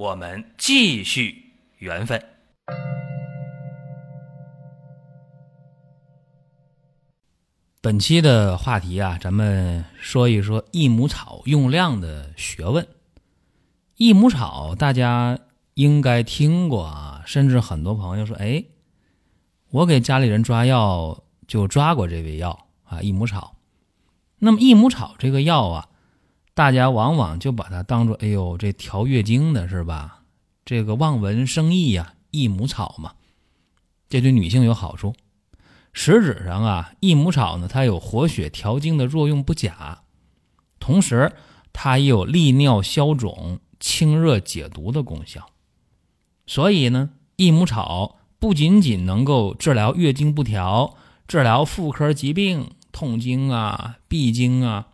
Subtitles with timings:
[0.00, 2.24] 我们继续缘分。
[7.82, 12.88] 本期的话题啊，咱们说一说益母草用量的学问。
[13.96, 15.38] 益母草大家
[15.74, 18.64] 应该听过啊，甚至很多朋友说：“哎，
[19.68, 23.54] 我给家里人抓药就抓过这味药啊，益母草。”
[24.40, 25.88] 那么益母草这个药啊，
[26.60, 30.24] 大家往往就把它当做“哎呦，这调月经的是吧？
[30.66, 33.14] 这个望文生义呀，益母草嘛，
[34.10, 35.14] 这对女性有好处。”
[35.94, 40.02] 实质上啊，益母草呢，它有活血调经的作用不假，
[40.78, 41.32] 同时
[41.72, 45.48] 它也有利尿消肿、清热解毒的功效。
[46.46, 50.94] 所以呢，益母草不仅仅能够治疗月经不调、
[51.26, 54.88] 治疗妇科疾病、痛经啊、闭经啊、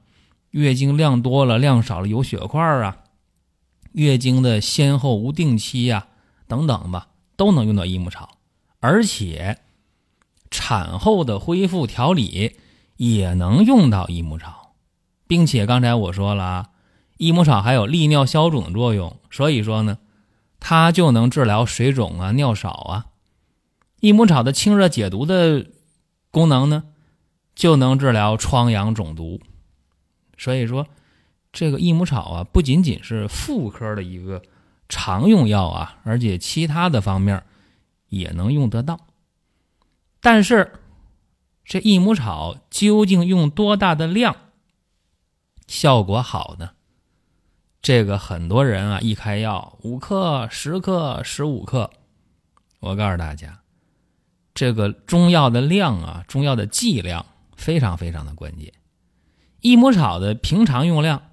[0.56, 2.96] 月经量多了、量少了有血块啊、
[3.92, 6.06] 月经的先后无定期呀
[6.48, 8.38] 等等吧，都能用到益母草，
[8.80, 9.58] 而且。
[10.48, 12.56] 产后的恢复调理
[12.96, 14.74] 也能用到益母草，
[15.26, 16.70] 并且刚才我说了啊，
[17.18, 19.98] 益母草还有利尿消肿的作用，所以说呢，
[20.58, 23.06] 它就能治疗水肿啊、尿少啊。
[24.00, 25.66] 益母草的清热解毒的
[26.30, 26.84] 功能呢，
[27.54, 29.40] 就能治疗疮疡肿毒。
[30.36, 30.86] 所以说，
[31.52, 34.42] 这个益母草啊，不仅仅是妇科的一个
[34.88, 37.42] 常用药啊，而且其他的方面
[38.08, 39.00] 也能用得到。
[40.20, 40.72] 但是，
[41.64, 44.36] 这益母草究竟用多大的量
[45.66, 46.70] 效果好呢？
[47.82, 51.90] 这个很多人啊，一开药五克、十克、十五克，
[52.80, 53.60] 我告诉大家，
[54.54, 57.24] 这个中药的量啊，中药的剂量
[57.56, 58.72] 非常非常的关键。
[59.66, 61.24] 益母草的平常用量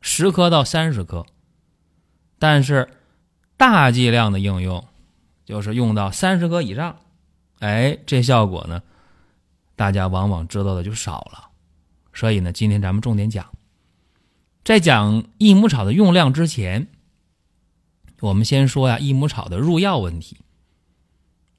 [0.00, 1.26] 十克到三十克，
[2.38, 2.88] 但是
[3.56, 4.86] 大剂量的应用
[5.44, 6.98] 就是用到三十克以上。
[7.58, 8.80] 哎，这效果呢，
[9.74, 11.48] 大家往往知道的就少了。
[12.12, 13.44] 所以呢，今天咱们重点讲，
[14.62, 16.86] 在讲益母草的用量之前，
[18.20, 20.38] 我们先说呀，益母草的入药问题。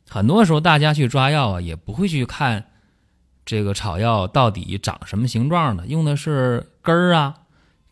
[0.07, 2.71] 很多时候，大家去抓药啊，也不会去看
[3.45, 7.41] 这个草药到底长什么形状的，用的是根儿啊、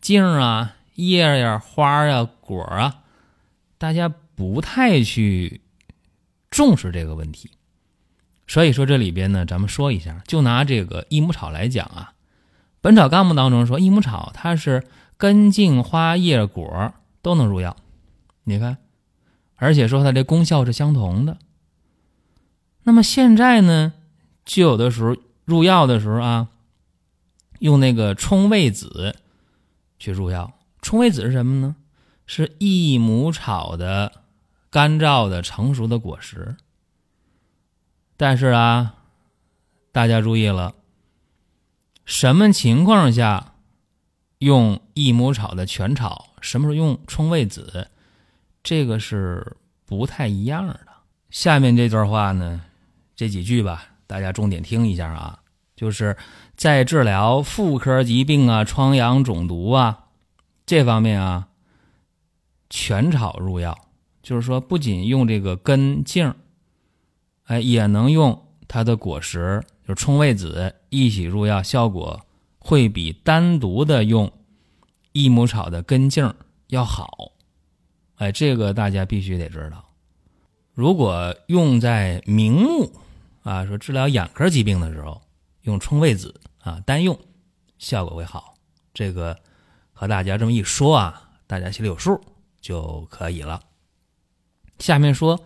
[0.00, 3.02] 茎啊、叶呀、花呀、果啊，
[3.78, 5.60] 大家不太去
[6.50, 7.50] 重视这个问题。
[8.46, 12.12] 所以说这里边呢，咱们说一下，就拿这个益母草来讲啊，
[12.80, 14.84] 《本草纲目》当中说，益母草它是
[15.16, 16.92] 根茎花叶果
[17.22, 17.76] 都能入药，
[18.42, 18.76] 你看，
[19.56, 21.38] 而且说它这功效是相同的。
[22.82, 23.94] 那么现在呢，
[24.44, 26.48] 就有的时候入药的时候啊，
[27.58, 29.16] 用那个冲味子
[29.98, 30.52] 去入药。
[30.82, 31.76] 冲味子是什么呢？
[32.26, 34.12] 是益母草的
[34.70, 36.56] 干燥的成熟的果实。
[38.16, 38.94] 但是啊，
[39.92, 40.74] 大家注意了，
[42.04, 43.54] 什么情况下
[44.38, 47.88] 用益母草的全草，什么时候用冲味子，
[48.62, 50.80] 这个是不太一样的。
[51.30, 52.62] 下面这段话呢，
[53.16, 55.40] 这几句吧，大家重点听一下啊，
[55.76, 56.16] 就是
[56.56, 60.06] 在治疗妇科疾病啊、疮疡肿毒啊
[60.66, 61.48] 这方面啊，
[62.70, 63.76] 全草入药，
[64.22, 66.32] 就是说不仅用这个根茎。
[67.44, 72.24] 哎，也能用它的果实，就是冲味子一起入药，效果
[72.58, 74.32] 会比单独的用
[75.12, 76.32] 益母草的根茎
[76.68, 77.32] 要好。
[78.14, 79.84] 哎，这个大家必须得知道。
[80.72, 82.90] 如果用在明目
[83.44, 85.22] 啊，说治疗眼科疾病的时候，
[85.62, 87.16] 用冲味子啊单用，
[87.78, 88.56] 效果会好。
[88.92, 89.38] 这个
[89.92, 92.20] 和大家这么一说啊，大家心里有数
[92.60, 93.62] 就可以了。
[94.80, 95.40] 下面说。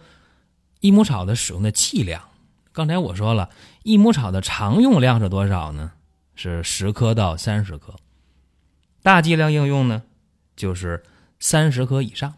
[0.80, 2.22] 益母草的使用的剂量，
[2.70, 3.50] 刚才我说了，
[3.82, 5.90] 益母草的常用量是多少呢？
[6.36, 7.96] 是十克到三十克，
[9.02, 10.04] 大剂量应用呢，
[10.54, 11.02] 就是
[11.40, 12.32] 三十克以上。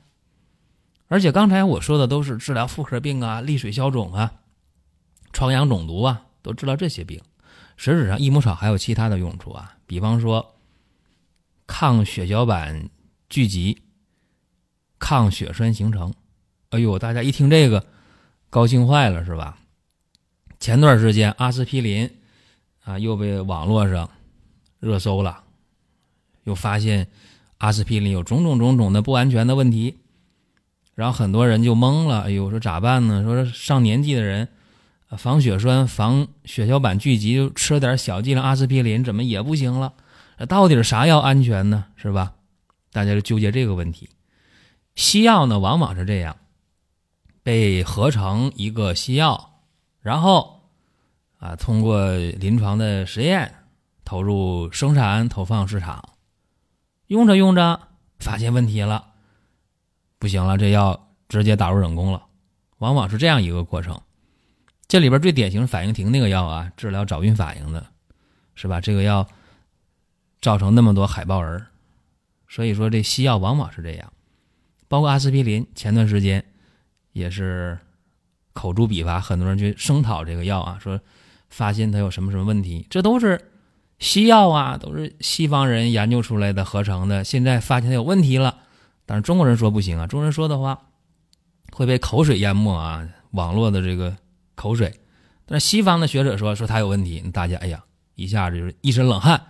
[1.09, 4.33] 而且刚才我说的都是治疗妇科病啊、利水消肿啊、
[5.40, 7.19] 疮疡肿毒啊，都治疗这些病。
[7.78, 10.54] 实质上，益母草还有其他的用处啊，比方说
[11.66, 12.90] 抗血小板
[13.31, 13.81] 聚集、
[14.98, 16.12] 抗血栓形成。
[16.69, 17.87] 哎呦，大家一听这个，
[18.50, 19.56] 高兴坏了，是吧？
[20.58, 22.19] 前段时间阿司匹林
[22.84, 24.10] 啊又被网络上
[24.78, 25.42] 热搜了，
[26.44, 27.08] 又发现
[27.56, 29.96] 阿司匹林有种种种种的不安全的问题，
[30.94, 33.22] 然后很多人就懵了，哎呦，说咋办呢？
[33.22, 34.46] 说上年纪的人
[35.17, 39.93] 防血栓、防血小板聚集，就吃点小剂量阿司匹林，怎么也不行了？
[40.49, 41.85] 到底啥药安全呢？
[41.97, 42.33] 是吧？
[42.93, 44.09] 大家就纠结这个问题。
[44.95, 46.37] 西药呢，往往是这样，
[47.43, 49.62] 被合成一个西药，
[50.01, 50.62] 然后
[51.39, 53.55] 啊，通过临床的实验
[54.05, 56.03] 投入生产、投放市场，
[57.07, 57.81] 用着用着
[58.19, 59.07] 发现问题了，
[60.19, 62.27] 不行了，这药直接打入人工了，
[62.79, 64.01] 往往是这样一个过程。
[64.90, 67.87] 这里边最典型反应停那个药啊，治疗早孕反应的，
[68.56, 68.81] 是吧？
[68.81, 69.25] 这个药
[70.40, 71.69] 造成那么多海豹儿，
[72.48, 74.12] 所以说这西药往往是这样。
[74.88, 76.44] 包括阿司匹林，前段时间
[77.12, 77.78] 也是
[78.52, 81.00] 口诛笔伐，很多人去声讨这个药啊，说
[81.50, 83.40] 发现它有什么什么问题，这都是
[84.00, 88.58] 西药啊，都是西方人研究出来的合成的，现在发现它有问题了，
[89.06, 90.88] 但是中国人说不行啊，中国人说的话
[91.70, 94.16] 会被口水淹没啊，网络的这个
[94.61, 95.01] 口水，
[95.47, 97.83] 但是西方的学者说说它有问题，大家哎呀
[98.15, 99.41] 一下子就是一身冷汗，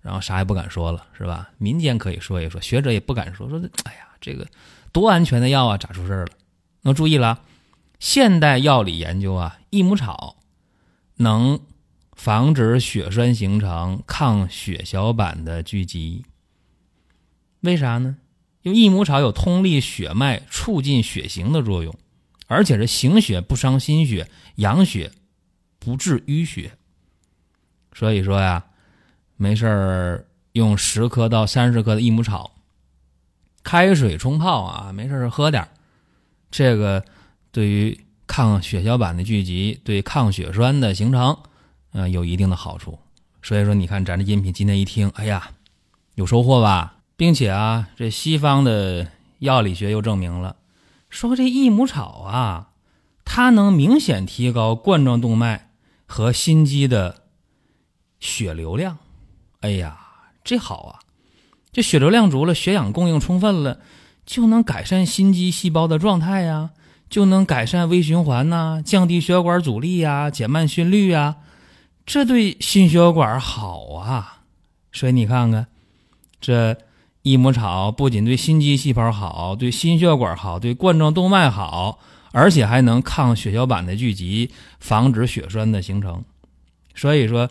[0.00, 1.50] 然后啥也不敢说了，是吧？
[1.58, 4.46] 民间可以说一说，学者也不敢说，说哎呀这个。
[4.92, 6.28] 多安全的药啊，咋出事了？
[6.82, 7.42] 那注意了，
[7.98, 10.36] 现代药理研究啊，益母草
[11.16, 11.60] 能
[12.12, 16.24] 防止血栓形成、抗血小板的聚集。
[17.60, 18.16] 为啥呢？
[18.62, 21.94] 因为益母草有通利血脉、促进血行的作用，
[22.50, 25.12] 而且是行血不伤心血、养血
[25.78, 26.72] 不治淤血。
[27.92, 28.64] 所以说呀，
[29.36, 32.50] 没事儿用十克到三十克的益母草。
[33.62, 35.68] 开水冲泡啊，没事喝点
[36.50, 37.04] 这个
[37.52, 41.38] 对于抗血小板的聚集，对抗血栓的形成，
[41.92, 42.98] 嗯，有一定的好处。
[43.42, 45.52] 所以说，你看咱这音频今天一听，哎呀，
[46.16, 46.96] 有收获吧？
[47.16, 49.06] 并且啊，这西方的
[49.38, 50.56] 药理学又证明了，
[51.10, 52.70] 说这益母草啊，
[53.24, 55.72] 它能明显提高冠状动脉
[56.06, 57.24] 和心肌的
[58.18, 58.98] 血流量。
[59.60, 59.98] 哎呀，
[60.42, 61.00] 这好啊！
[61.72, 63.80] 这血流量足了，血氧供应充分了，
[64.24, 66.70] 就能改善心肌细胞的状态呀，
[67.10, 71.36] 就能改善微循环呐，降低血管阻力呀，减慢心率呀，
[72.06, 74.42] 这对心血管好啊。
[74.92, 75.66] 所以你看看，
[76.40, 76.76] 这
[77.22, 81.98] 益母草不仅对心肌细胞好，对心血管好，对冠状动脉好，
[82.32, 86.24] 而且还能抗血小板的聚集，防止血栓的形成。
[86.94, 87.50] 所以说，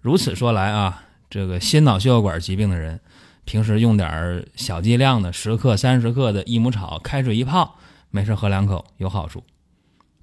[0.00, 3.00] 如此说来啊，这个心脑血管疾病的人。
[3.46, 7.76] 平时用点小剂量的十克、三十克的益母草，开水一泡，
[8.10, 9.44] 没事喝两口有好处，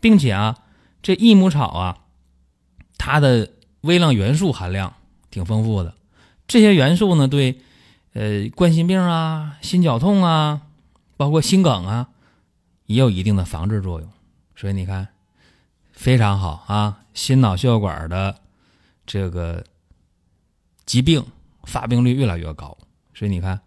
[0.01, 0.57] 并且啊，
[1.01, 1.99] 这益母草啊，
[2.97, 3.49] 它的
[3.79, 4.93] 微量元素含量
[5.31, 5.95] 挺丰富的，
[6.49, 7.61] 这些元素呢，对
[8.13, 10.61] 呃冠心病啊、心绞痛啊，
[11.17, 12.09] 包括心梗啊，
[12.85, 14.09] 也有一定的防治作用，
[14.55, 15.07] 所以你看
[15.91, 18.35] 非常好啊，心脑血管的
[19.05, 19.63] 这个
[20.85, 21.25] 疾病
[21.63, 22.77] 发病率越来越高。
[23.15, 23.59] 所以你看，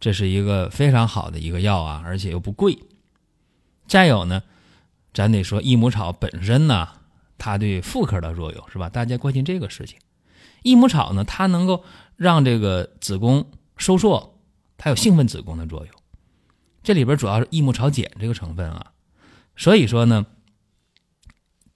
[0.00, 2.78] 这是一个非常好的一个药啊，而且又不贵。
[3.86, 4.42] 再有呢，
[5.12, 6.88] 咱得说益母草本身呢，
[7.38, 8.88] 它对妇科的作用是吧？
[8.88, 9.98] 大家关心这个事情。
[10.62, 11.84] 益母草呢，它能够
[12.16, 13.46] 让这个子宫
[13.82, 14.38] 收缩，
[14.78, 15.94] 它有兴奋子宫的作用。
[16.82, 18.92] 这里边主要是益母草碱这个成分啊。
[19.56, 20.24] 所以说呢，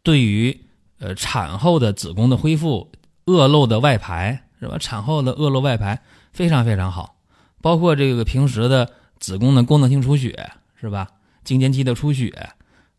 [0.02, 0.64] 对于
[0.98, 2.92] 呃产后的子宫的恢复、
[3.25, 4.78] 恶露的外排是吧？
[4.78, 6.02] 产后的恶露外排。
[6.32, 7.16] 非常非常好，
[7.62, 11.08] 包括这个平时的子宫的功能性出血是吧？
[11.44, 12.50] 经间期的出血，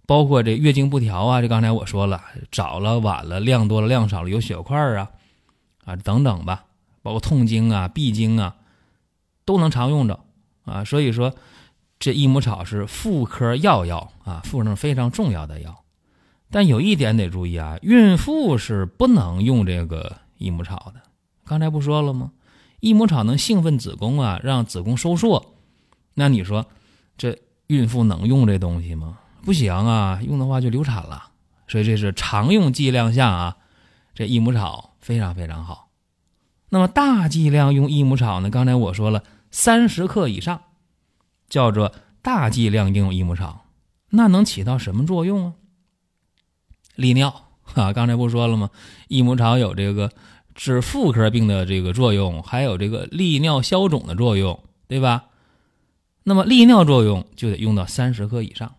[0.08, 2.20] 包括这月经不调啊，这刚才我说了，
[2.52, 5.12] 早了晚了，量多了量少了，有血块啊，
[5.86, 6.66] 啊等等吧，
[7.04, 8.56] 包括痛经啊、闭经啊，
[9.48, 10.20] 都能常用着
[10.66, 10.84] 啊。
[10.84, 11.34] 所以说，
[11.98, 15.84] 这益母草是妇科药药啊，妇科非常重要的药。
[16.52, 21.02] 但有一点得注意啊，孕妇是不能用这个益母草的。
[21.46, 22.32] 刚才不说了吗？
[22.80, 25.56] 益母草能兴奋子宫啊，让子宫收缩。
[26.14, 26.68] 那你说，
[27.18, 27.38] 这
[27.68, 29.18] 孕妇能用这东西吗？
[29.44, 31.32] 不行啊，用的话就流产了。
[31.68, 33.58] 所以这是常用剂量下啊，
[34.14, 35.90] 这益母草非常非常好。
[36.70, 38.50] 那么大剂量用益母草呢？
[38.50, 40.62] 刚才我说了，三十克以上
[41.50, 43.66] 叫做大剂量应用益母草，
[44.10, 45.54] 那能起到什么作用啊？
[46.96, 48.70] 利尿啊，刚才不说了吗？
[49.08, 50.12] 益母草有这个。
[50.60, 55.26] 治妇科病的这个作用，还有这个利尿消肿的作用，对吧？
[56.24, 58.74] 那么利尿作用就得用到三十克以上。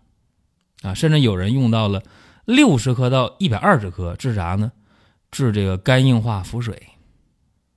[0.82, 2.02] 啊，甚至有人用到了
[2.44, 4.72] 六十克到一百二十克，治啥呢？
[5.30, 6.88] 治这个肝硬化腹水。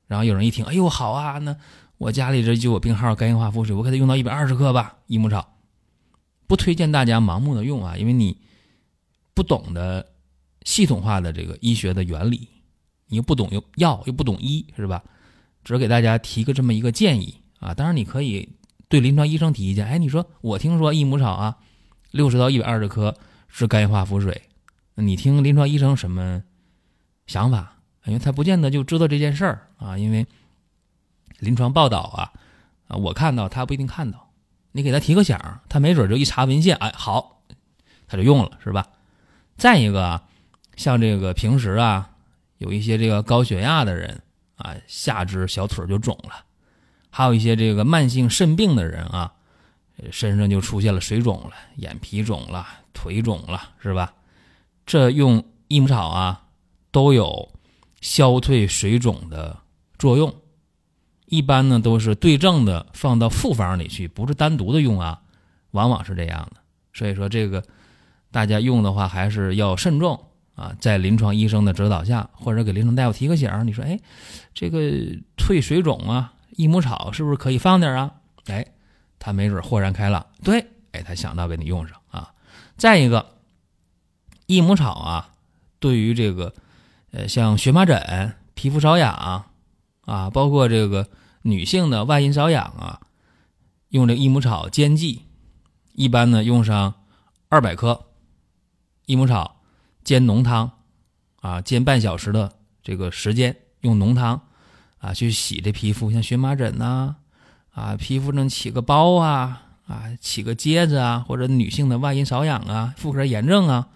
[0.07, 1.55] 然后有人一听，哎呦，好啊，那
[2.01, 4.97] 我家里这就有病号肝硬化腹水，我给他用到一百二十克吧。
[5.05, 5.55] 益母草
[6.47, 8.35] 不推荐大家盲目的用啊，因为你
[9.35, 10.03] 不懂得
[10.63, 12.49] 系统化的这个医学的原理，
[13.05, 15.03] 你又不懂又药又不懂医，是吧？
[15.63, 17.71] 只是给大家提个这么一个建议啊。
[17.75, 18.49] 当然你可以
[18.89, 21.59] 对临床医生提意见，哎，你说我听说益母草啊，
[22.09, 23.15] 六十到一百二十克
[23.47, 24.41] 是肝硬化腹水，
[24.95, 26.41] 你听临床医生什么
[27.27, 27.77] 想法？
[28.07, 30.25] 因为他不见得就知道这件事儿啊，因为
[31.41, 32.31] 临床报道啊，
[32.87, 34.29] 啊，我看到他不一定看到。
[34.71, 37.41] 你给他提个醒，他没准就一查文献，哎，好，
[38.07, 38.87] 他就用了，是吧？
[39.57, 40.21] 再一个，
[40.75, 42.11] 像这个平时啊，
[42.59, 44.21] 有一些这个高血压的人
[44.55, 46.45] 啊，下肢小腿就肿了；
[47.09, 49.33] 还有一些这个慢性肾病的人啊，
[50.11, 54.13] 身上就出现了水肿了，眼皮肿了，腿肿了，是吧？
[54.85, 56.43] 这用益母草啊，
[56.91, 57.51] 都有。
[58.01, 59.55] 消退水肿的
[59.99, 60.40] 作用，
[61.31, 65.21] 一般呢都是对症的放到复方里去，不是单独的用啊，
[65.71, 66.61] 往往是这样的。
[66.93, 67.63] 所以说这个
[68.31, 73.97] 大家用的话还是要慎重啊，在临床医生的指导下，或者给临床大夫提个醒你说，哎，
[74.53, 74.79] 这个
[75.37, 78.11] 退水肿啊，益母草是不是可以放点啊？
[78.47, 78.65] 哎，
[79.17, 82.33] 他没准豁然开朗，对，哎，他想到给你用上啊。
[82.75, 83.37] 再一个，
[84.47, 85.29] 益母草啊，
[85.79, 86.53] 对于这个。
[87.13, 89.45] 呃，像荨麻疹、皮肤瘙痒
[90.01, 91.09] 啊，包括这个
[91.43, 93.01] 女性的外阴瘙痒啊，
[93.89, 95.23] 用这益母草煎剂，
[95.93, 96.93] 一般呢用上
[97.49, 98.05] 二百克
[99.05, 99.61] 益母草
[100.03, 100.71] 煎浓汤
[101.41, 104.41] 啊，煎半小时的这个时间，用浓汤
[104.97, 107.15] 啊去洗这皮肤，像荨麻疹呐
[107.71, 113.89] 啊，皮肤上起个包啊啊，起个疖子啊，或者女性的外阴瘙痒啊、妇科炎症啊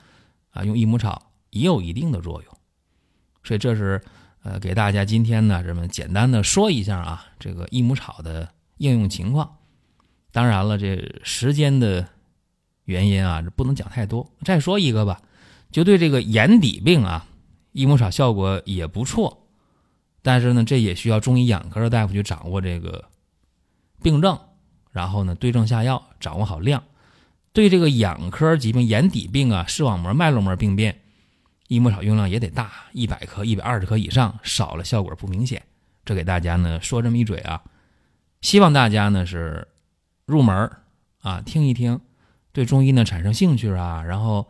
[0.52, 2.58] 啊，用益母草也有一定的作用。
[3.44, 4.04] 所以这是，
[4.46, 8.48] 呃，给大家今天呢，这么简单的说一下啊，这个益母草的
[8.78, 9.58] 应用情况。
[10.32, 12.08] 当然了，这时间的
[12.84, 14.30] 原因啊，这不能讲太多。
[14.44, 15.20] 再说一个吧，
[15.72, 17.26] 就对这个眼底病啊，
[17.72, 19.48] 益母草效果也不错。
[20.22, 23.06] 但是呢，这也需要中医眼科的大夫去掌握这个
[24.04, 24.40] 病症，
[24.92, 26.84] 然后呢，对症下药，掌握好量。
[27.52, 31.02] 对这个眼科疾病、眼底病啊，视网膜、脉络膜病变。
[31.68, 35.62] 益母草用量也得大，一百克、一百二十克以上，少了效果不明显。
[36.04, 37.64] 这给大家呢说这么一嘴啊，
[38.42, 39.68] 希望大家呢是
[40.26, 40.72] 入门
[41.22, 42.00] 啊，听一听，
[42.52, 44.48] 对中医呢产生兴趣啊，然后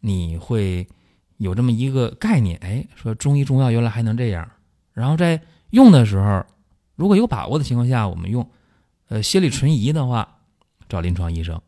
[0.00, 0.88] 你会
[1.36, 4.50] 有这么一个概念，哎，说中医中药原来还能这样。
[4.92, 6.44] 然后在用的时候，
[6.96, 8.50] 如果有把握的情况下，我们用，
[9.08, 10.38] 呃，心理存疑的话，
[10.88, 11.60] 找临床医生。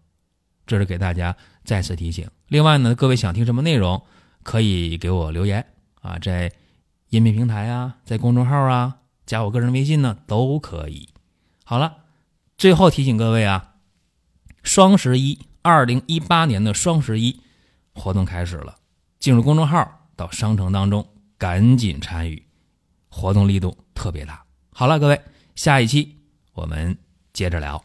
[0.67, 2.29] 这是给大家再次提醒。
[2.49, 4.03] 另外呢，各位想听什么内容？
[4.51, 5.65] 可以给我留言
[6.03, 6.51] 啊，在
[7.11, 11.09] 音频平台啊，在公众号啊，加我个人微信呢，都可以。
[11.65, 11.99] 好了，
[12.59, 13.77] 最后提醒各位啊，
[14.65, 17.39] 双十一，二零一八年的双十一
[17.95, 18.75] 活动开始了，
[19.21, 21.07] 进入公众号到商城当中
[21.39, 22.45] 赶紧参与，
[23.09, 24.45] 活动力度特别大。
[24.73, 25.21] 好了，各位，
[25.55, 26.17] 下一期
[26.55, 26.99] 我们
[27.33, 27.85] 接着聊。